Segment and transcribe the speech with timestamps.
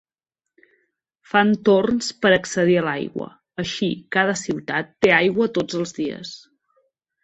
[1.33, 3.29] Fan torns per accedir a l'aigua,
[3.67, 6.39] així cada ciutat té aigua tots els dies.